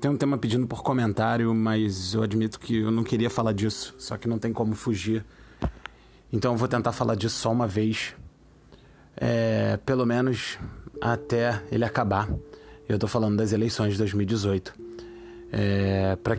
tem 0.00 0.10
um 0.10 0.16
tema 0.16 0.38
pedindo 0.38 0.66
por 0.66 0.82
comentário, 0.82 1.54
mas 1.54 2.14
eu 2.14 2.22
admito 2.22 2.58
que 2.58 2.78
eu 2.78 2.90
não 2.90 3.04
queria 3.04 3.28
falar 3.28 3.52
disso, 3.52 3.94
só 3.98 4.16
que 4.16 4.26
não 4.26 4.38
tem 4.38 4.50
como 4.50 4.74
fugir. 4.74 5.24
Então 6.32 6.52
eu 6.52 6.56
vou 6.56 6.66
tentar 6.66 6.92
falar 6.92 7.14
disso 7.14 7.36
só 7.38 7.52
uma 7.52 7.66
vez, 7.66 8.14
é, 9.14 9.78
pelo 9.84 10.06
menos 10.06 10.58
até 11.00 11.62
ele 11.70 11.84
acabar. 11.84 12.28
Eu 12.88 12.98
tô 12.98 13.06
falando 13.06 13.36
das 13.36 13.52
eleições 13.52 13.92
de 13.92 13.98
2018. 13.98 14.72
É, 15.52 16.16
pra, 16.16 16.38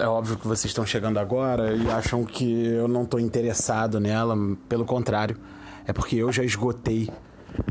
é 0.00 0.08
óbvio 0.08 0.36
que 0.36 0.46
vocês 0.46 0.70
estão 0.70 0.84
chegando 0.84 1.18
agora 1.18 1.76
e 1.76 1.88
acham 1.90 2.24
que 2.24 2.66
eu 2.66 2.88
não 2.88 3.04
estou 3.04 3.20
interessado 3.20 4.00
nela, 4.00 4.36
pelo 4.68 4.84
contrário, 4.84 5.36
é 5.86 5.92
porque 5.92 6.16
eu 6.16 6.32
já 6.32 6.42
esgotei 6.42 7.08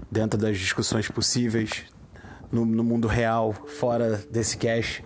dentro 0.09 0.39
das 0.39 0.57
discussões 0.57 1.09
possíveis 1.09 1.83
no, 2.52 2.65
no 2.65 2.83
mundo 2.83 3.07
real, 3.07 3.54
fora 3.54 4.24
desse 4.32 4.56
cash, 4.57 5.04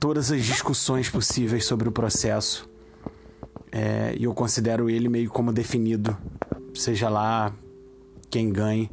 todas 0.00 0.32
as 0.32 0.42
discussões 0.42 1.10
possíveis 1.10 1.66
sobre 1.66 1.86
o 1.86 1.92
processo. 1.92 2.68
É, 3.70 4.14
e 4.18 4.24
eu 4.24 4.32
considero 4.32 4.88
ele 4.88 5.08
meio 5.08 5.30
como 5.30 5.52
definido, 5.52 6.16
seja 6.74 7.10
lá 7.10 7.52
quem 8.30 8.50
ganhe, 8.50 8.90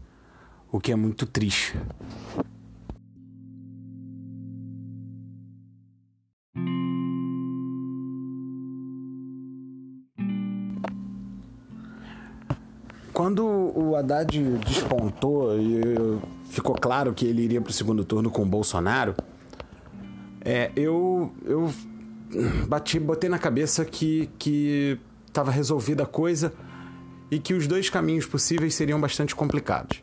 o 0.70 0.80
que 0.80 0.91
é 0.91 0.95
muito 0.95 1.25
triste. 1.25 1.75
Quando 13.13 13.44
o 13.47 13.95
Haddad 13.95 14.39
despontou 14.59 15.58
e 15.59 16.19
ficou 16.52 16.75
claro 16.75 17.13
que 17.13 17.25
ele 17.25 17.41
iria 17.41 17.59
para 17.59 17.71
o 17.71 17.73
segundo 17.73 18.05
turno 18.05 18.30
com 18.30 18.44
o 18.44 18.45
Bolsonaro, 18.45 19.16
é, 20.48 20.72
eu, 20.78 21.30
eu 21.44 21.73
bati, 22.67 22.98
botei 23.00 23.30
na 23.30 23.38
cabeça 23.38 23.84
que 23.84 24.30
que 24.40 24.98
estava 25.28 25.52
resolvida 25.52 26.04
a 26.04 26.06
coisa 26.06 26.54
e 27.30 27.38
que 27.38 27.54
os 27.54 27.67
dois 27.67 27.89
caminhos 27.89 28.26
possíveis 28.26 28.73
seriam 28.73 29.00
bastante 29.00 29.36
complicados. 29.36 30.02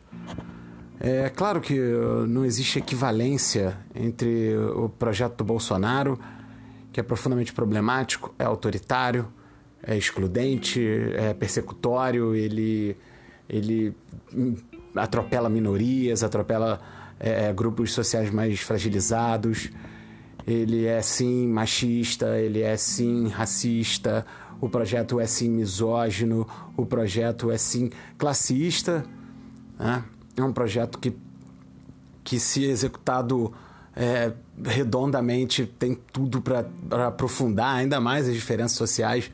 É 0.99 1.29
claro 1.29 1.59
que 1.59 1.77
não 2.27 2.45
existe 2.45 2.77
equivalência 2.77 3.77
entre 3.93 4.55
o 4.57 4.87
projeto 4.87 5.37
do 5.37 5.43
Bolsonaro, 5.43 6.17
que 6.93 6.99
é 6.99 7.03
profundamente 7.03 7.51
problemático, 7.51 8.33
é 8.37 8.45
autoritário, 8.45 9.27
é 9.83 9.97
excludente, 9.97 10.79
é 11.15 11.33
persecutório, 11.33 12.35
ele, 12.35 12.95
ele 13.49 13.93
atropela 14.95 15.49
minorias, 15.49 16.23
atropela 16.23 16.79
é, 17.19 17.47
é, 17.47 17.53
grupos 17.53 17.93
sociais 17.93 18.29
mais 18.29 18.59
fragilizados. 18.61 19.71
Ele 20.47 20.85
é 20.85 21.01
sim 21.01 21.47
machista, 21.47 22.37
ele 22.37 22.61
é 22.61 22.77
sim 22.77 23.27
racista, 23.27 24.25
o 24.61 24.69
projeto 24.69 25.19
é 25.19 25.25
sim 25.25 25.49
misógino, 25.49 26.47
o 26.77 26.85
projeto 26.85 27.51
é 27.51 27.57
sim 27.57 27.89
classista. 28.17 29.03
Né? 29.77 30.03
É 30.37 30.43
um 30.43 30.53
projeto 30.53 30.99
que, 30.99 31.15
que 32.23 32.39
se 32.39 32.63
executado 32.63 33.53
é, 33.95 34.33
redondamente, 34.63 35.65
tem 35.65 35.95
tudo 35.95 36.41
para 36.41 36.65
aprofundar 37.07 37.77
ainda 37.77 37.99
mais 37.99 38.27
as 38.27 38.33
diferenças 38.33 38.77
sociais 38.77 39.31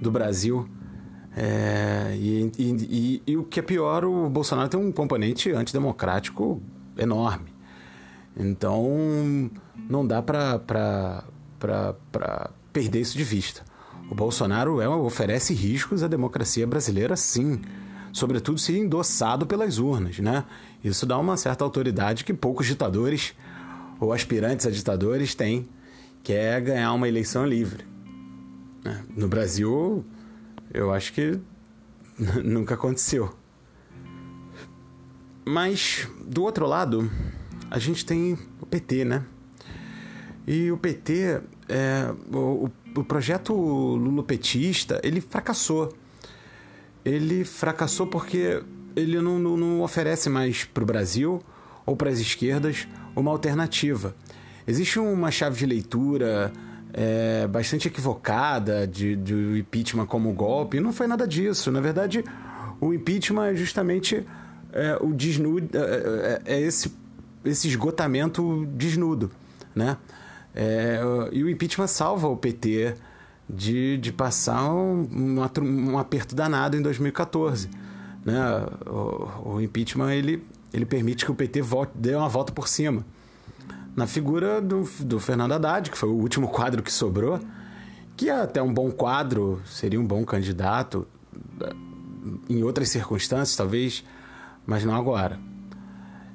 do 0.00 0.10
Brasil. 0.10 0.68
É, 1.36 2.16
e, 2.16 2.50
e, 2.58 2.62
e, 2.62 3.22
e, 3.26 3.36
o 3.36 3.44
que 3.44 3.60
é 3.60 3.62
pior, 3.62 4.04
o 4.06 4.28
Bolsonaro 4.30 4.70
tem 4.70 4.80
um 4.80 4.90
componente 4.90 5.52
antidemocrático 5.52 6.62
enorme. 6.96 7.52
Então, 8.34 9.50
não 9.88 10.06
dá 10.06 10.22
para 10.22 11.32
perder 12.72 13.00
isso 13.00 13.16
de 13.16 13.24
vista. 13.24 13.64
O 14.10 14.14
Bolsonaro 14.14 14.80
é, 14.80 14.88
oferece 14.88 15.52
riscos 15.52 16.02
à 16.02 16.08
democracia 16.08 16.66
brasileira, 16.66 17.16
sim. 17.16 17.60
Sobretudo 18.12 18.58
se 18.58 18.76
endossado 18.78 19.46
pelas 19.46 19.78
urnas, 19.78 20.18
né? 20.18 20.44
Isso 20.82 21.04
dá 21.04 21.18
uma 21.18 21.36
certa 21.36 21.64
autoridade 21.64 22.24
que 22.24 22.32
poucos 22.32 22.66
ditadores 22.66 23.34
ou 24.00 24.12
aspirantes 24.12 24.66
a 24.66 24.70
ditadores 24.70 25.34
têm, 25.34 25.68
que 26.22 26.32
é 26.32 26.60
ganhar 26.60 26.92
uma 26.92 27.08
eleição 27.08 27.44
livre. 27.44 27.84
Né? 28.84 29.04
No 29.16 29.28
Brasil, 29.28 30.04
eu 30.72 30.92
acho 30.92 31.12
que 31.12 31.38
nunca 32.44 32.74
aconteceu. 32.74 33.34
Mas, 35.44 36.08
do 36.26 36.42
outro 36.42 36.66
lado, 36.66 37.10
a 37.70 37.78
gente 37.78 38.04
tem 38.04 38.38
o 38.60 38.66
PT, 38.66 39.04
né? 39.04 39.24
E 40.46 40.70
o 40.70 40.76
PT, 40.76 41.40
é, 41.68 42.12
o, 42.32 42.70
o 42.94 43.04
projeto 43.04 43.52
lulopetista, 43.52 45.00
ele 45.02 45.20
fracassou. 45.20 45.92
Ele 47.04 47.44
fracassou 47.44 48.06
porque 48.06 48.62
ele 48.94 49.20
não, 49.20 49.38
não, 49.38 49.56
não 49.56 49.82
oferece 49.82 50.28
mais 50.28 50.64
para 50.64 50.82
o 50.82 50.86
Brasil 50.86 51.42
ou 51.84 51.96
para 51.96 52.10
as 52.10 52.18
esquerdas 52.18 52.86
uma 53.14 53.30
alternativa. 53.30 54.14
Existe 54.66 54.98
uma 54.98 55.30
chave 55.30 55.58
de 55.58 55.66
leitura 55.66 56.52
é, 56.92 57.46
bastante 57.46 57.88
equivocada 57.88 58.86
de, 58.86 59.14
de 59.16 59.58
impeachment 59.58 60.06
como 60.06 60.32
golpe. 60.32 60.80
Não 60.80 60.92
foi 60.92 61.06
nada 61.06 61.26
disso. 61.26 61.70
Na 61.70 61.80
verdade, 61.80 62.24
o 62.80 62.92
impeachment 62.92 63.46
é 63.46 63.54
justamente 63.54 64.26
é, 64.72 64.98
o 65.00 65.12
desnudo, 65.12 65.76
é, 65.76 65.80
é, 65.80 66.54
é, 66.56 66.60
esse, 66.60 66.92
esse 67.44 67.68
esgotamento 67.68 68.66
desnudo, 68.74 69.30
né? 69.74 69.96
É, 70.56 70.98
e 71.32 71.44
o 71.44 71.50
impeachment 71.50 71.86
salva 71.86 72.26
o 72.28 72.36
PT 72.36 72.94
de, 73.48 73.98
de 73.98 74.10
passar 74.10 74.72
um, 74.72 75.06
um, 75.12 75.90
um 75.90 75.98
aperto 75.98 76.34
danado 76.34 76.76
em 76.76 76.82
2014. 76.82 77.68
Né? 78.24 78.40
O, 78.86 79.52
o, 79.56 79.60
impeachment 79.60 80.12
ele, 80.12 80.42
ele 80.72 80.86
permite 80.86 81.26
que 81.26 81.30
o 81.30 81.34
PT 81.34 81.60
volte, 81.60 81.92
dê 81.94 82.14
uma 82.14 82.28
volta 82.28 82.52
por 82.52 82.66
cima 82.66 83.04
na 83.94 84.06
figura 84.06 84.60
do, 84.60 84.82
do 85.00 85.18
Fernando 85.18 85.52
Haddad, 85.52 85.90
que 85.90 85.96
foi 85.96 86.08
o 86.08 86.14
último 86.14 86.48
quadro 86.48 86.82
que 86.82 86.92
sobrou, 86.92 87.40
que 88.14 88.28
é 88.28 88.42
até 88.42 88.62
um 88.62 88.72
bom 88.72 88.90
quadro, 88.90 89.62
seria 89.64 89.98
um 89.98 90.06
bom 90.06 90.22
candidato 90.24 91.08
eh, 91.62 91.72
em 92.50 92.62
outras 92.62 92.90
circunstâncias, 92.90 93.56
talvez, 93.56 94.04
mas 94.66 94.84
não 94.84 94.94
agora. 94.94 95.40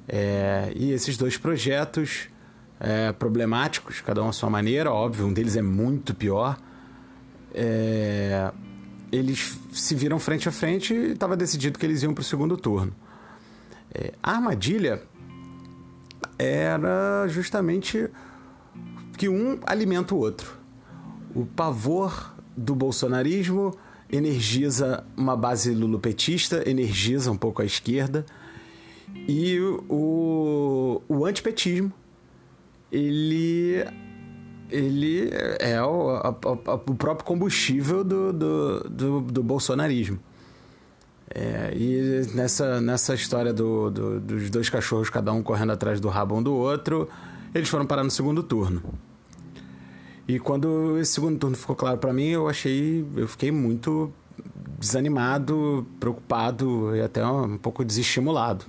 É, 0.08 0.72
e 0.74 0.90
esses 0.90 1.16
dois 1.16 1.36
projetos 1.36 2.28
é, 2.82 3.12
problemáticos, 3.12 4.00
cada 4.00 4.20
um 4.24 4.28
à 4.28 4.32
sua 4.32 4.50
maneira, 4.50 4.90
óbvio, 4.90 5.24
um 5.24 5.32
deles 5.32 5.54
é 5.54 5.62
muito 5.62 6.12
pior. 6.12 6.58
É, 7.54 8.50
eles 9.12 9.56
se 9.72 9.94
viram 9.94 10.18
frente 10.18 10.48
a 10.48 10.52
frente 10.52 10.92
e 10.92 11.12
estava 11.12 11.36
decidido 11.36 11.78
que 11.78 11.86
eles 11.86 12.02
iam 12.02 12.12
para 12.12 12.22
o 12.22 12.24
segundo 12.24 12.56
turno. 12.56 12.92
É, 13.94 14.12
a 14.20 14.32
armadilha 14.32 15.00
era 16.36 17.28
justamente 17.28 18.08
que 19.16 19.28
um 19.28 19.60
alimenta 19.64 20.12
o 20.12 20.18
outro. 20.18 20.58
O 21.36 21.46
pavor 21.46 22.34
do 22.56 22.74
bolsonarismo 22.74 23.78
energiza 24.10 25.06
uma 25.16 25.36
base 25.36 25.72
lulopetista, 25.72 26.68
energiza 26.68 27.30
um 27.30 27.36
pouco 27.36 27.62
a 27.62 27.64
esquerda, 27.64 28.26
e 29.28 29.56
o, 29.88 31.00
o 31.08 31.24
antipetismo, 31.24 31.92
ele, 32.92 33.84
ele 34.70 35.30
é 35.58 35.82
o, 35.82 36.10
a, 36.10 36.28
a, 36.28 36.74
o 36.74 36.94
próprio 36.94 37.24
combustível 37.24 38.04
do, 38.04 38.32
do, 38.32 38.80
do, 38.90 39.20
do 39.22 39.42
bolsonarismo. 39.42 40.20
É, 41.34 41.72
e 41.74 42.26
nessa, 42.34 42.78
nessa 42.82 43.14
história 43.14 43.54
do, 43.54 43.90
do, 43.90 44.20
dos 44.20 44.50
dois 44.50 44.68
cachorros, 44.68 45.08
cada 45.08 45.32
um 45.32 45.42
correndo 45.42 45.72
atrás 45.72 45.98
do 45.98 46.08
rabo 46.10 46.36
um 46.36 46.42
do 46.42 46.52
outro, 46.52 47.08
eles 47.54 47.70
foram 47.70 47.86
parar 47.86 48.04
no 48.04 48.10
segundo 48.10 48.42
turno. 48.42 48.82
E 50.28 50.38
quando 50.38 50.98
esse 50.98 51.12
segundo 51.12 51.38
turno 51.38 51.56
ficou 51.56 51.74
claro 51.74 51.96
para 51.96 52.12
mim, 52.12 52.28
eu 52.28 52.48
achei. 52.48 53.04
Eu 53.16 53.26
fiquei 53.26 53.50
muito 53.50 54.12
desanimado, 54.78 55.86
preocupado 55.98 56.94
e 56.94 57.00
até 57.00 57.24
um 57.26 57.56
pouco 57.56 57.84
desestimulado. 57.84 58.64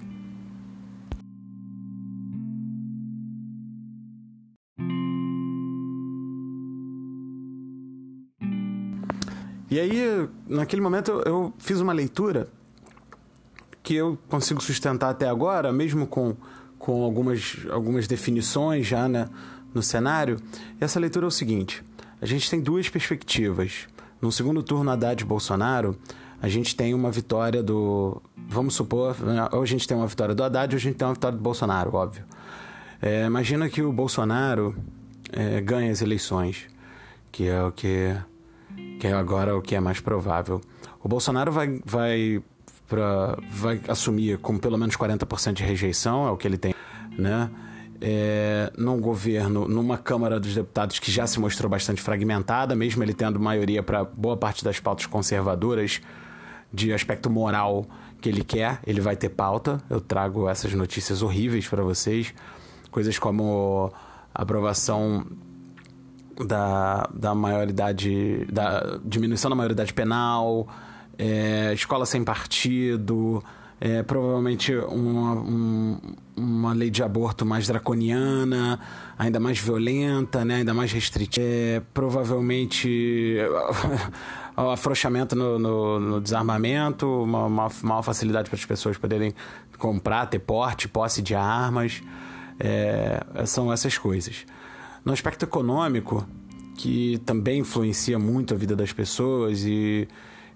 E 9.73 9.79
aí, 9.79 10.29
naquele 10.47 10.83
momento, 10.83 11.23
eu 11.25 11.51
fiz 11.57 11.79
uma 11.79 11.93
leitura 11.93 12.47
que 13.81 13.95
eu 13.95 14.19
consigo 14.29 14.61
sustentar 14.61 15.09
até 15.09 15.27
agora, 15.27 15.73
mesmo 15.73 16.05
com, 16.05 16.35
com 16.77 17.03
algumas, 17.03 17.57
algumas 17.71 18.07
definições 18.07 18.85
já 18.85 19.07
né, 19.07 19.27
no 19.73 19.81
cenário. 19.81 20.39
Essa 20.79 20.99
leitura 20.99 21.25
é 21.25 21.27
o 21.27 21.31
seguinte: 21.31 21.83
a 22.21 22.25
gente 22.27 22.51
tem 22.51 22.61
duas 22.61 22.87
perspectivas. 22.87 23.87
No 24.21 24.31
segundo 24.31 24.61
turno, 24.61 24.91
Haddad 24.91 25.23
e 25.23 25.25
Bolsonaro, 25.25 25.97
a 26.39 26.47
gente 26.47 26.75
tem 26.75 26.93
uma 26.93 27.09
vitória 27.09 27.63
do. 27.63 28.21
Vamos 28.47 28.75
supor, 28.75 29.19
né, 29.21 29.49
ou 29.51 29.63
a 29.63 29.65
gente 29.65 29.87
tem 29.87 29.97
uma 29.97 30.05
vitória 30.05 30.35
do 30.35 30.43
Haddad 30.43 30.75
ou 30.75 30.77
a 30.77 30.79
gente 30.79 30.97
tem 30.97 31.07
uma 31.07 31.15
vitória 31.15 31.35
do 31.35 31.43
Bolsonaro, 31.43 31.95
óbvio. 31.95 32.23
É, 33.01 33.25
imagina 33.25 33.67
que 33.67 33.81
o 33.81 33.91
Bolsonaro 33.91 34.75
é, 35.31 35.59
ganha 35.61 35.91
as 35.91 36.03
eleições, 36.03 36.67
que 37.31 37.47
é 37.47 37.63
o 37.63 37.71
que, 37.71 38.15
que 38.99 39.07
é 39.07 39.13
agora 39.13 39.55
o 39.55 39.61
que 39.61 39.75
é 39.75 39.79
mais 39.79 39.99
provável. 39.99 40.61
O 41.01 41.07
Bolsonaro 41.07 41.51
vai, 41.51 41.81
vai, 41.85 42.41
pra, 42.87 43.37
vai 43.51 43.81
assumir 43.87 44.37
com 44.37 44.57
pelo 44.57 44.77
menos 44.77 44.95
40% 44.95 45.53
de 45.53 45.63
rejeição, 45.63 46.27
é 46.27 46.31
o 46.31 46.37
que 46.37 46.47
ele 46.47 46.57
tem, 46.57 46.73
né? 47.17 47.49
É, 48.05 48.71
num 48.77 48.99
governo, 48.99 49.67
numa 49.67 49.97
Câmara 49.97 50.37
dos 50.37 50.53
Deputados 50.53 50.99
que 50.99 51.09
já 51.09 51.25
se 51.25 51.39
mostrou 51.39 51.69
bastante 51.69 52.01
fragmentada, 52.01 52.75
mesmo 52.75 53.01
ele 53.01 53.13
tendo 53.13 53.39
maioria 53.39 53.81
para 53.81 54.03
boa 54.03 54.35
parte 54.35 54.63
das 54.63 54.79
pautas 54.79 55.05
conservadoras 55.05 56.01
de 56.71 56.91
aspecto 56.91 57.29
moral 57.29 57.85
que 58.19 58.27
ele 58.27 58.43
quer, 58.43 58.79
ele 58.85 58.99
vai 58.99 59.15
ter 59.15 59.29
pauta. 59.29 59.81
Eu 59.89 60.01
trago 60.01 60.49
essas 60.49 60.73
notícias 60.73 61.21
horríveis 61.21 61.67
para 61.67 61.83
vocês, 61.83 62.33
coisas 62.89 63.19
como 63.19 63.91
aprovação 64.33 65.25
da, 66.45 67.09
da 67.13 67.35
maioridade, 67.35 68.45
da 68.51 68.99
diminuição 69.03 69.49
da 69.49 69.55
maioridade 69.55 69.93
penal, 69.93 70.67
é, 71.17 71.71
escola 71.73 72.05
sem 72.05 72.23
partido, 72.23 73.43
é, 73.79 74.01
provavelmente 74.01 74.73
uma, 74.73 75.33
um, 75.33 75.99
uma 76.35 76.73
lei 76.73 76.89
de 76.89 77.03
aborto 77.03 77.45
mais 77.45 77.67
draconiana, 77.67 78.79
ainda 79.17 79.39
mais 79.39 79.59
violenta, 79.59 80.43
né, 80.45 80.55
ainda 80.55 80.73
mais 80.73 80.91
restritiva. 80.91 81.45
É, 81.45 81.81
provavelmente 81.93 83.37
o 84.55 84.69
afrouxamento 84.69 85.35
no, 85.35 85.59
no, 85.59 85.99
no 85.99 86.21
desarmamento, 86.21 87.05
uma, 87.23 87.45
uma 87.45 87.69
maior 87.83 88.01
facilidade 88.01 88.49
para 88.49 88.57
as 88.57 88.65
pessoas 88.65 88.97
poderem 88.97 89.33
comprar, 89.77 90.27
ter 90.27 90.39
porte, 90.39 90.87
posse 90.87 91.21
de 91.21 91.35
armas. 91.35 92.01
É, 92.59 93.21
são 93.45 93.73
essas 93.73 93.97
coisas. 93.97 94.45
No 95.05 95.11
aspecto 95.11 95.43
econômico, 95.43 96.25
que 96.75 97.19
também 97.25 97.59
influencia 97.59 98.17
muito 98.17 98.53
a 98.53 98.57
vida 98.57 98.75
das 98.75 98.91
pessoas 98.91 99.63
e, 99.63 100.07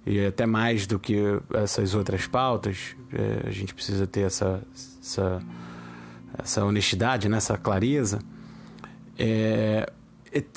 e 0.05 0.25
até 0.25 0.45
mais 0.45 0.87
do 0.87 0.97
que 0.97 1.17
essas 1.53 1.93
outras 1.93 2.27
pautas, 2.27 2.95
é, 3.11 3.47
a 3.47 3.51
gente 3.51 3.73
precisa 3.73 4.07
ter 4.07 4.21
essa, 4.21 4.61
essa, 5.01 5.41
essa 6.37 6.65
honestidade, 6.65 7.27
né? 7.27 7.37
essa 7.37 7.57
clareza. 7.57 8.19
É, 9.17 9.91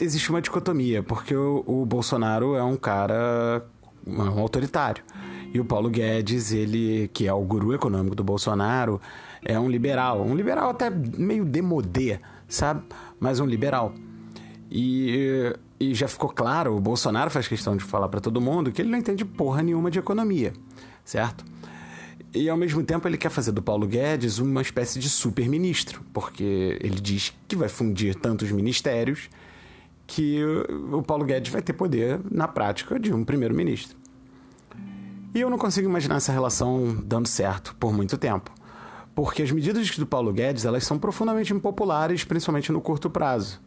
existe 0.01 0.31
uma 0.31 0.41
dicotomia, 0.41 1.03
porque 1.03 1.35
o, 1.35 1.65
o 1.67 1.85
Bolsonaro 1.85 2.55
é 2.55 2.63
um 2.63 2.77
cara 2.77 3.65
um 4.07 4.41
autoritário. 4.41 5.03
E 5.53 5.61
o 5.61 5.65
Paulo 5.65 5.91
Guedes, 5.91 6.53
ele, 6.53 7.11
que 7.13 7.27
é 7.27 7.33
o 7.33 7.41
guru 7.41 7.75
econômico 7.75 8.15
do 8.15 8.23
Bolsonaro, 8.23 9.01
é 9.45 9.59
um 9.59 9.69
liberal. 9.69 10.23
Um 10.23 10.35
liberal 10.35 10.71
até 10.71 10.91
meio 10.91 11.45
demodê, 11.45 12.21
sabe? 12.51 12.83
Mas 13.19 13.41
um 13.41 13.47
liberal. 13.47 13.95
E, 14.71 15.55
e 15.79 15.95
já 15.95 16.07
ficou 16.07 16.29
claro, 16.29 16.77
o 16.77 16.81
Bolsonaro 16.81 17.31
faz 17.31 17.49
questão 17.49 17.77
de 17.77 17.83
falar 17.83 18.09
para 18.09 18.21
todo 18.21 18.41
mundo 18.41 18.71
que 18.71 18.83
ele 18.83 18.91
não 18.91 18.99
entende 18.99 19.25
porra 19.25 19.63
nenhuma 19.63 19.91
de 19.91 19.99
economia, 19.99 20.53
certo? 21.05 21.45
E 22.33 22.49
ao 22.49 22.57
mesmo 22.57 22.83
tempo 22.85 23.09
ele 23.09 23.17
quer 23.17 23.31
fazer 23.31 23.51
do 23.51 23.63
Paulo 23.63 23.87
Guedes 23.87 24.39
uma 24.39 24.63
espécie 24.63 25.01
de 25.01 25.09
super-ministro, 25.09 26.03
porque 26.13 26.79
ele 26.81 27.01
diz 27.01 27.35
que 27.49 27.57
vai 27.57 27.69
fundir 27.69 28.15
tantos 28.15 28.53
ministérios 28.53 29.29
que 30.07 30.41
o 30.93 31.03
Paulo 31.03 31.25
Guedes 31.25 31.51
vai 31.53 31.63
ter 31.63 31.73
poder, 31.73 32.21
na 32.31 32.47
prática, 32.47 32.99
de 32.99 33.13
um 33.13 33.25
primeiro-ministro. 33.25 33.97
E 35.35 35.41
eu 35.41 35.49
não 35.49 35.59
consigo 35.59 35.89
imaginar 35.89 36.17
essa 36.17 36.33
relação 36.33 37.01
dando 37.05 37.29
certo 37.29 37.75
por 37.79 37.93
muito 37.93 38.19
tempo. 38.19 38.53
Porque 39.21 39.43
as 39.43 39.51
medidas 39.51 39.99
do 39.99 40.07
Paulo 40.07 40.33
Guedes 40.33 40.65
elas 40.65 40.83
são 40.83 40.99
profundamente 40.99 41.53
impopulares, 41.53 42.25
principalmente 42.25 42.73
no 42.73 42.81
curto 42.81 43.11
prazo. 43.11 43.61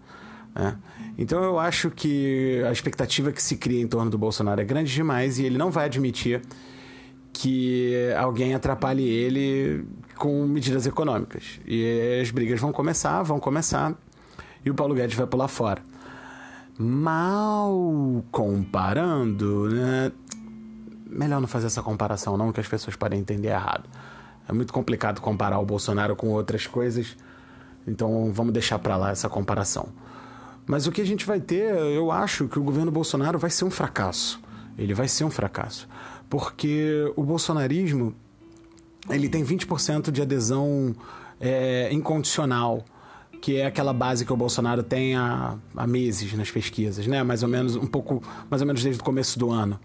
Né? 0.56 0.76
Então 1.16 1.44
eu 1.44 1.60
acho 1.60 1.92
que 1.92 2.64
a 2.68 2.72
expectativa 2.72 3.32
que 3.32 3.40
se 3.40 3.58
cria 3.58 3.80
em 3.80 3.88
torno 3.88 4.10
do 4.10 4.18
Bolsonaro 4.18 4.60
é 4.60 4.64
grande 4.64 4.92
demais 4.92 5.38
e 5.38 5.46
ele 5.46 5.56
não 5.56 5.70
vai 5.70 5.86
admitir 5.86 6.42
que 7.32 7.94
alguém 8.18 8.56
atrapalhe 8.56 9.08
ele 9.08 9.86
com 10.16 10.44
medidas 10.48 10.88
econômicas. 10.88 11.60
E 11.68 12.20
as 12.20 12.32
brigas 12.32 12.60
vão 12.60 12.72
começar, 12.72 13.22
vão 13.22 13.40
começar, 13.40 13.94
e 14.66 14.72
o 14.72 14.74
Paulo 14.74 14.96
Guedes 14.96 15.16
vai 15.16 15.28
pular 15.28 15.48
fora 15.48 15.84
mal 16.80 18.26
comparando, 18.32 19.70
né? 19.70 20.12
Melhor 21.06 21.40
não 21.40 21.48
fazer 21.48 21.68
essa 21.68 21.84
comparação, 21.84 22.36
não, 22.36 22.52
que 22.52 22.60
as 22.60 22.68
pessoas 22.68 22.96
podem 22.96 23.20
entender 23.20 23.50
errado. 23.50 23.88
É 24.48 24.54
muito 24.54 24.74
complicado 24.74 25.22
comparar 25.22 25.60
o 25.60 25.66
Bolsonaro 25.66 26.16
com 26.16 26.30
outras 26.30 26.68
coisas, 26.68 27.16
então 27.88 28.32
vamos 28.34 28.54
deixar 28.54 28.80
para 28.80 28.98
lá 28.98 29.12
essa 29.12 29.30
comparação. 29.30 29.88
Mas 30.66 30.88
o 30.88 30.92
que 30.92 31.02
a 31.02 31.06
gente 31.06 31.26
vai 31.26 31.40
ter, 31.40 31.76
eu 31.76 32.12
acho 32.12 32.48
que 32.48 32.58
o 32.58 32.64
governo 32.64 32.92
Bolsonaro 32.92 33.38
vai 33.38 33.50
ser 33.50 33.66
um 33.66 33.72
fracasso. 33.72 34.40
Ele 34.78 34.94
vai 34.94 35.08
ser 35.08 35.24
um 35.24 35.30
fracasso. 35.30 35.88
Porque 36.30 37.12
o 37.16 37.24
bolsonarismo 37.24 38.16
ele 39.10 39.28
tem 39.28 39.44
20% 39.44 40.10
de 40.10 40.22
adesão 40.22 40.96
é, 41.40 41.90
incondicional 41.92 42.86
que 43.44 43.58
é 43.58 43.66
aquela 43.66 43.92
base 43.92 44.24
que 44.26 44.32
o 44.32 44.38
Bolsonaro 44.38 44.82
tem 44.82 45.18
há, 45.18 45.58
há 45.76 45.86
meses 45.86 46.34
nas 46.34 46.50
pesquisas, 46.50 47.06
né? 47.06 47.22
Mais 47.24 47.44
ou 47.44 47.50
menos, 47.50 47.76
um 47.76 47.86
pouco, 47.86 48.24
mais 48.50 48.62
ou 48.62 48.66
menos 48.66 48.82
desde 48.82 49.02
o 49.02 49.04
começo 49.04 49.38
do 49.38 49.52
ano. 49.52 49.78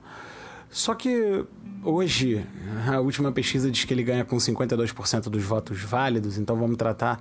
Só 0.70 0.94
que 0.94 1.44
hoje, 1.82 2.44
a 2.86 3.00
última 3.00 3.32
pesquisa 3.32 3.70
diz 3.70 3.84
que 3.84 3.94
ele 3.94 4.02
ganha 4.02 4.24
com 4.24 4.36
52% 4.36 5.28
dos 5.28 5.42
votos 5.42 5.80
válidos, 5.80 6.38
então 6.38 6.56
vamos 6.56 6.76
tratar. 6.76 7.20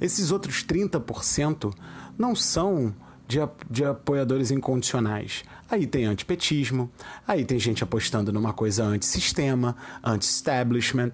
Esses 0.00 0.30
outros 0.30 0.64
30% 0.64 1.72
não 2.18 2.34
são 2.34 2.94
de, 3.26 3.38
de 3.70 3.84
apoiadores 3.84 4.50
incondicionais. 4.50 5.44
Aí 5.70 5.86
tem 5.86 6.06
antipetismo, 6.06 6.90
aí 7.26 7.44
tem 7.44 7.58
gente 7.58 7.84
apostando 7.84 8.32
numa 8.32 8.52
coisa 8.52 8.84
anti-sistema, 8.84 9.76
anti-establishment. 10.02 11.12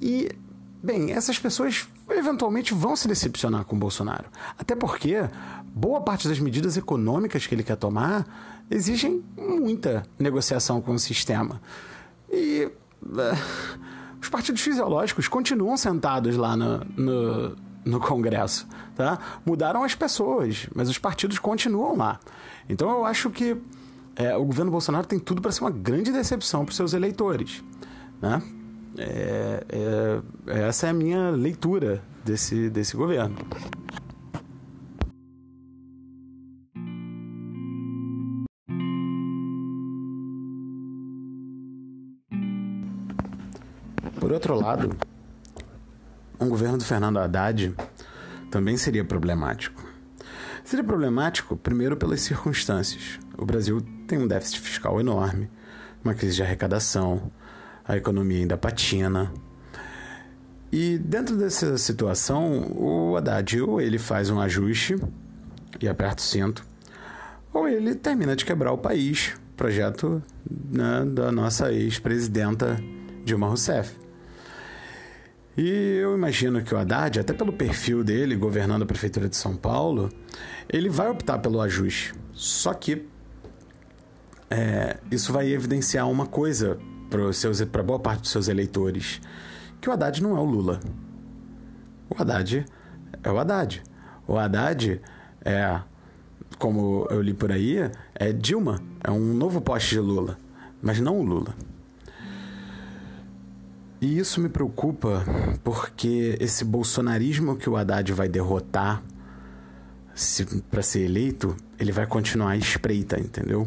E, 0.00 0.30
bem, 0.82 1.12
essas 1.12 1.38
pessoas 1.38 1.86
eventualmente 2.10 2.74
vão 2.74 2.96
se 2.96 3.06
decepcionar 3.08 3.64
com 3.64 3.78
Bolsonaro. 3.78 4.26
Até 4.58 4.74
porque 4.74 5.16
boa 5.74 6.00
parte 6.00 6.28
das 6.28 6.38
medidas 6.38 6.76
econômicas 6.76 7.46
que 7.46 7.54
ele 7.54 7.62
quer 7.62 7.76
tomar 7.76 8.26
exigem 8.70 9.24
muita 9.36 10.04
negociação 10.18 10.80
com 10.80 10.94
o 10.94 10.98
sistema. 10.98 11.60
E 12.30 12.70
uh, 13.02 14.18
os 14.20 14.28
partidos 14.28 14.60
fisiológicos 14.60 15.28
continuam 15.28 15.76
sentados 15.76 16.36
lá 16.36 16.56
no, 16.56 16.84
no, 16.96 17.56
no 17.84 18.00
Congresso. 18.00 18.66
Tá? 18.94 19.18
Mudaram 19.44 19.82
as 19.82 19.94
pessoas, 19.94 20.68
mas 20.74 20.88
os 20.88 20.98
partidos 20.98 21.38
continuam 21.38 21.96
lá. 21.96 22.18
Então 22.68 22.90
eu 22.90 23.04
acho 23.04 23.30
que 23.30 23.56
é, 24.16 24.36
o 24.36 24.44
governo 24.44 24.70
Bolsonaro 24.70 25.06
tem 25.06 25.18
tudo 25.18 25.40
para 25.40 25.52
ser 25.52 25.62
uma 25.62 25.70
grande 25.70 26.10
decepção 26.10 26.64
para 26.64 26.70
os 26.70 26.76
seus 26.76 26.92
eleitores. 26.92 27.62
Né? 28.20 28.42
É, 29.00 29.64
é, 30.48 30.66
essa 30.66 30.88
é 30.88 30.90
a 30.90 30.92
minha 30.92 31.30
leitura 31.30 32.02
desse, 32.24 32.68
desse 32.68 32.96
governo. 32.96 33.36
Por 44.18 44.32
outro 44.32 44.56
lado, 44.56 44.90
um 46.40 46.48
governo 46.48 46.78
do 46.78 46.84
Fernando 46.84 47.18
Haddad 47.18 47.74
também 48.50 48.76
seria 48.76 49.04
problemático. 49.04 49.86
Seria 50.64 50.84
problemático, 50.84 51.56
primeiro, 51.56 51.96
pelas 51.96 52.20
circunstâncias. 52.20 53.20
O 53.38 53.46
Brasil 53.46 53.80
tem 54.08 54.18
um 54.18 54.26
déficit 54.26 54.60
fiscal 54.60 55.00
enorme, 55.00 55.48
uma 56.04 56.14
crise 56.14 56.36
de 56.36 56.42
arrecadação, 56.42 57.30
a 57.88 57.96
economia 57.96 58.40
ainda 58.40 58.58
patina. 58.58 59.32
E 60.70 60.98
dentro 60.98 61.34
dessa 61.36 61.78
situação, 61.78 62.70
o 62.76 63.16
Haddad 63.16 63.62
ou 63.62 63.80
ele 63.80 63.98
faz 63.98 64.28
um 64.28 64.38
ajuste 64.38 64.96
e 65.80 65.88
aperta 65.88 66.20
o 66.20 66.24
cinto, 66.24 66.64
ou 67.52 67.66
ele 67.66 67.94
termina 67.94 68.36
de 68.36 68.44
quebrar 68.44 68.72
o 68.72 68.78
país, 68.78 69.34
projeto 69.56 70.22
né, 70.70 71.06
da 71.06 71.32
nossa 71.32 71.72
ex-presidenta 71.72 72.78
Dilma 73.24 73.48
Rousseff. 73.48 73.96
E 75.56 75.96
eu 76.00 76.14
imagino 76.14 76.62
que 76.62 76.74
o 76.74 76.78
Haddad, 76.78 77.18
até 77.18 77.32
pelo 77.32 77.52
perfil 77.52 78.04
dele 78.04 78.36
governando 78.36 78.82
a 78.82 78.86
prefeitura 78.86 79.28
de 79.28 79.36
São 79.36 79.56
Paulo, 79.56 80.10
ele 80.68 80.88
vai 80.88 81.08
optar 81.08 81.38
pelo 81.38 81.60
ajuste. 81.60 82.14
Só 82.32 82.72
que 82.74 83.06
é, 84.50 84.98
isso 85.10 85.32
vai 85.32 85.48
evidenciar 85.48 86.08
uma 86.08 86.26
coisa 86.26 86.78
para 87.70 87.82
boa 87.82 87.98
parte 87.98 88.22
dos 88.22 88.30
seus 88.30 88.48
eleitores, 88.48 89.20
que 89.80 89.88
o 89.88 89.92
Haddad 89.92 90.22
não 90.22 90.36
é 90.36 90.40
o 90.40 90.44
Lula. 90.44 90.80
O 92.10 92.20
Haddad 92.20 92.64
é 93.22 93.30
o 93.30 93.38
Haddad. 93.38 93.82
O 94.26 94.36
Haddad 94.36 95.00
é, 95.44 95.80
como 96.58 97.06
eu 97.10 97.22
li 97.22 97.32
por 97.32 97.52
aí, 97.52 97.78
é 98.14 98.32
Dilma, 98.32 98.82
é 99.02 99.10
um 99.10 99.34
novo 99.34 99.60
poste 99.60 99.94
de 99.94 100.00
Lula, 100.00 100.36
mas 100.82 101.00
não 101.00 101.18
o 101.18 101.22
Lula. 101.22 101.54
E 104.00 104.18
isso 104.18 104.40
me 104.40 104.48
preocupa 104.48 105.24
porque 105.64 106.36
esse 106.40 106.64
bolsonarismo 106.64 107.56
que 107.56 107.68
o 107.68 107.76
Haddad 107.76 108.12
vai 108.12 108.28
derrotar 108.28 109.02
para 110.70 110.82
ser 110.82 111.00
eleito, 111.00 111.56
ele 111.78 111.92
vai 111.92 112.06
continuar 112.06 112.50
à 112.50 112.56
espreita, 112.56 113.18
entendeu? 113.18 113.66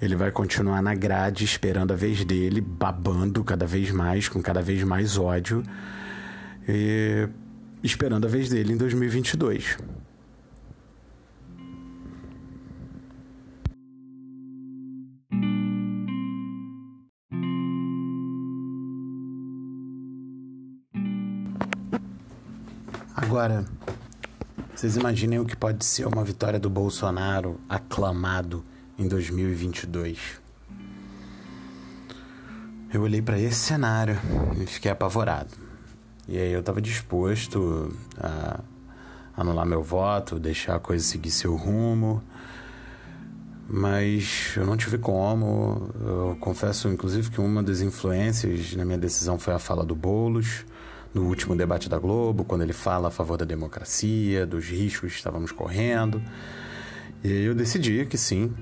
Ele 0.00 0.14
vai 0.14 0.30
continuar 0.30 0.82
na 0.82 0.94
grade 0.94 1.44
esperando 1.44 1.92
a 1.92 1.96
vez 1.96 2.22
dele, 2.22 2.60
babando 2.60 3.42
cada 3.42 3.66
vez 3.66 3.90
mais, 3.90 4.28
com 4.28 4.42
cada 4.42 4.60
vez 4.60 4.82
mais 4.82 5.16
ódio, 5.16 5.62
e 6.68 7.26
esperando 7.82 8.26
a 8.26 8.28
vez 8.28 8.50
dele 8.50 8.74
em 8.74 8.76
2022. 8.76 9.78
Agora, 23.14 23.64
vocês 24.74 24.96
imaginem 24.96 25.38
o 25.38 25.46
que 25.46 25.56
pode 25.56 25.84
ser 25.86 26.06
uma 26.06 26.22
vitória 26.22 26.60
do 26.60 26.68
Bolsonaro 26.68 27.58
aclamado 27.66 28.62
em 28.98 29.08
2022. 29.08 30.18
Eu 32.92 33.02
olhei 33.02 33.20
para 33.20 33.38
esse 33.38 33.58
cenário 33.58 34.18
e 34.60 34.66
fiquei 34.66 34.90
apavorado. 34.90 35.50
E 36.28 36.38
aí 36.38 36.52
eu 36.52 36.60
estava 36.60 36.80
disposto 36.80 37.94
a 38.18 38.60
anular 39.36 39.66
meu 39.66 39.82
voto, 39.82 40.38
deixar 40.38 40.76
a 40.76 40.80
coisa 40.80 41.04
seguir 41.04 41.30
seu 41.30 41.54
rumo. 41.54 42.22
Mas 43.68 44.54
eu 44.56 44.64
não 44.64 44.76
tive 44.76 44.96
como. 44.96 45.90
Eu 46.00 46.36
confesso, 46.40 46.88
inclusive, 46.88 47.30
que 47.30 47.40
uma 47.40 47.62
das 47.62 47.80
influências 47.80 48.74
na 48.74 48.84
minha 48.84 48.98
decisão 48.98 49.38
foi 49.38 49.54
a 49.54 49.58
fala 49.58 49.84
do 49.84 49.94
Bolos 49.94 50.64
no 51.12 51.24
último 51.24 51.56
debate 51.56 51.88
da 51.88 51.98
Globo, 51.98 52.44
quando 52.44 52.62
ele 52.62 52.72
fala 52.72 53.08
a 53.08 53.10
favor 53.10 53.36
da 53.36 53.44
democracia, 53.44 54.46
dos 54.46 54.66
riscos 54.66 55.12
que 55.12 55.16
estávamos 55.18 55.50
correndo. 55.50 56.22
E 57.24 57.28
eu 57.28 57.54
decidi 57.54 58.04
que 58.06 58.18
sim, 58.18 58.54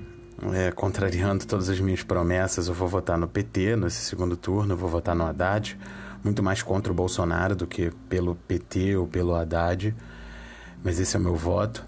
é, 0.53 0.71
contrariando 0.71 1.45
todas 1.45 1.69
as 1.69 1.79
minhas 1.79 2.03
promessas, 2.03 2.67
eu 2.67 2.73
vou 2.73 2.87
votar 2.87 3.17
no 3.17 3.27
PT 3.27 3.75
nesse 3.75 4.03
segundo 4.03 4.35
turno, 4.35 4.73
eu 4.73 4.77
vou 4.77 4.89
votar 4.89 5.15
no 5.15 5.25
Haddad, 5.25 5.77
muito 6.23 6.43
mais 6.43 6.61
contra 6.61 6.91
o 6.91 6.95
Bolsonaro 6.95 7.55
do 7.55 7.65
que 7.65 7.91
pelo 8.09 8.35
PT 8.35 8.97
ou 8.97 9.07
pelo 9.07 9.35
Haddad, 9.35 9.95
mas 10.83 10.99
esse 10.99 11.15
é 11.15 11.19
o 11.19 11.21
meu 11.21 11.35
voto. 11.35 11.85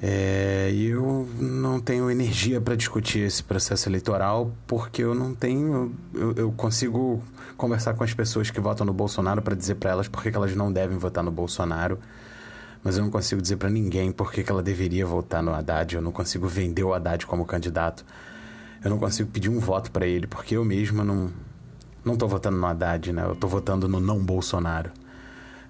É, 0.00 0.72
eu 0.72 1.28
não 1.40 1.80
tenho 1.80 2.08
energia 2.08 2.60
para 2.60 2.76
discutir 2.76 3.18
esse 3.20 3.42
processo 3.42 3.88
eleitoral 3.88 4.52
porque 4.64 5.02
eu 5.02 5.12
não 5.12 5.34
tenho. 5.34 5.92
Eu, 6.14 6.32
eu 6.34 6.52
consigo 6.52 7.20
conversar 7.56 7.94
com 7.94 8.04
as 8.04 8.14
pessoas 8.14 8.48
que 8.48 8.60
votam 8.60 8.86
no 8.86 8.92
Bolsonaro 8.92 9.42
para 9.42 9.56
dizer 9.56 9.74
para 9.74 9.90
elas 9.90 10.06
por 10.06 10.22
que 10.22 10.28
elas 10.28 10.54
não 10.54 10.72
devem 10.72 10.96
votar 10.96 11.24
no 11.24 11.32
Bolsonaro, 11.32 11.98
mas 12.88 12.96
eu 12.96 13.04
não 13.04 13.10
consigo 13.10 13.42
dizer 13.42 13.58
para 13.58 13.68
ninguém 13.68 14.10
por 14.10 14.32
que 14.32 14.42
ela 14.50 14.62
deveria 14.62 15.04
votar 15.04 15.42
no 15.42 15.52
Haddad. 15.52 15.94
Eu 15.94 16.00
não 16.00 16.10
consigo 16.10 16.48
vender 16.48 16.82
o 16.82 16.94
Haddad 16.94 17.26
como 17.26 17.44
candidato. 17.44 18.02
Eu 18.82 18.88
não 18.88 18.98
consigo 18.98 19.30
pedir 19.30 19.50
um 19.50 19.60
voto 19.60 19.90
para 19.90 20.06
ele 20.06 20.26
porque 20.26 20.56
eu 20.56 20.64
mesma 20.64 21.04
não 21.04 21.30
não 22.02 22.16
tô 22.16 22.26
votando 22.26 22.56
no 22.56 22.66
Haddad, 22.66 23.12
né? 23.12 23.26
Eu 23.26 23.36
tô 23.36 23.46
votando 23.46 23.86
no 23.90 24.00
não 24.00 24.18
Bolsonaro. 24.18 24.90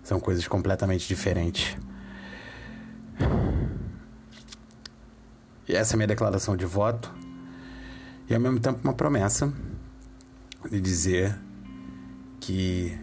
São 0.01 0.21
coisas 0.21 0.47
completamente 0.47 1.09
diferentes. 1.09 1.77
E 5.69 5.75
essa 5.75 5.95
é 5.95 5.97
minha 5.97 6.07
declaração 6.07 6.57
de 6.57 6.67
voto. 6.67 7.13
E 8.31 8.35
ao 8.35 8.41
mesmo 8.41 8.61
tempo 8.61 8.79
uma 8.85 8.95
promessa 8.95 9.53
de 10.71 10.81
dizer 10.81 11.37
que 12.39 12.97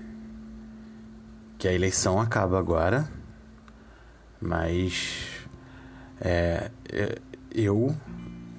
que 1.58 1.68
a 1.68 1.74
eleição 1.74 2.18
acaba 2.22 2.58
agora, 2.58 3.14
mas 4.46 5.46
é, 6.22 6.70
eu 7.52 7.96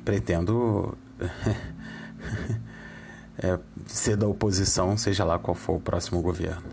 pretendo 0.05 0.97
é, 3.39 3.59
ser 3.87 4.17
da 4.17 4.27
oposição, 4.27 4.97
seja 4.97 5.25
lá 5.25 5.39
qual 5.39 5.55
for 5.55 5.77
o 5.77 5.81
próximo 5.81 6.21
governo. 6.21 6.65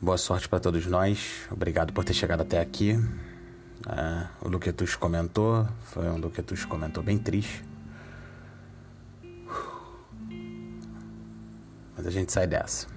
Boa 0.00 0.18
sorte 0.18 0.48
para 0.48 0.60
todos 0.60 0.86
nós. 0.86 1.46
Obrigado 1.50 1.92
por 1.92 2.04
ter 2.04 2.14
chegado 2.14 2.42
até 2.42 2.60
aqui. 2.60 2.98
É, 3.88 4.26
o 4.42 4.48
Luquetus 4.48 4.96
comentou, 4.96 5.66
foi 5.84 6.08
um 6.08 6.16
Luquetus 6.16 6.64
comentou 6.64 7.02
bem 7.02 7.18
triste. 7.18 7.64
Mas 11.96 12.06
a 12.06 12.10
gente 12.10 12.32
sai 12.32 12.46
dessa. 12.46 12.93